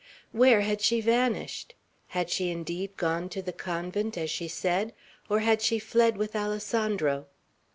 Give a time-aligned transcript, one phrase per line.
[0.31, 1.75] Where had she vanished?
[2.07, 4.95] Had she indeed gone to the convent, as she said,
[5.29, 7.27] or had she fled with Alessandro?